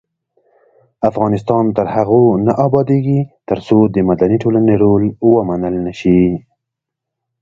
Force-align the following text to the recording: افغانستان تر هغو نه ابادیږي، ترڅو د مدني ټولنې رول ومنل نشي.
افغانستان 1.09 1.63
تر 1.77 1.85
هغو 1.95 2.23
نه 2.45 2.53
ابادیږي، 2.65 3.19
ترڅو 3.49 3.77
د 3.95 3.97
مدني 4.09 4.37
ټولنې 4.43 4.75
رول 4.83 5.03
ومنل 5.33 5.75
نشي. 5.87 6.21